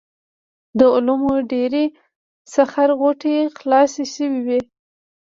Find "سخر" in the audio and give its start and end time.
2.53-2.89